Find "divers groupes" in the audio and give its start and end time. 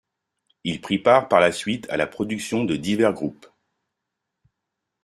2.75-3.45